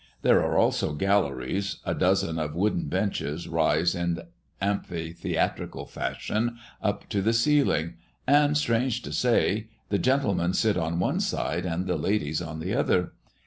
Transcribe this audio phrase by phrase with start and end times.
[0.23, 4.23] There are also galleries a dozen of wooden benches rise in
[4.59, 11.19] amphitheatrical fashion up to the ceiling; and, strange to say, the gentlemen sit on one
[11.19, 13.13] side and the ladies on the other.